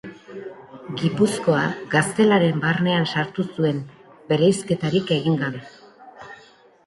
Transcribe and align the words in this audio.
Gipuzkoa 1.01 1.65
Gaztelaren 1.91 2.63
barnean 2.63 3.05
sartu 3.13 3.45
zuen, 3.57 3.83
bereizketarik 4.31 5.11
egin 5.19 5.37
gabe. 5.45 5.63